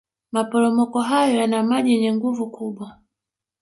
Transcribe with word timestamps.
maporomoko 0.31 1.01
hayo 1.01 1.35
yaana 1.35 1.63
maji 1.63 1.91
yenye 1.93 2.11
nguvu 2.15 2.51
kubwa 2.51 2.97